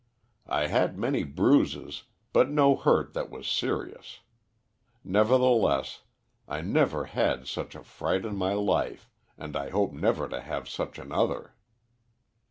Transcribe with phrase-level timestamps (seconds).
[0.47, 4.21] I had many bruises, but no hurt that was serious;
[5.03, 6.01] nevertheless,
[6.47, 10.67] I never had such a fright in my life, and I hope never to have
[10.67, 11.53] such another."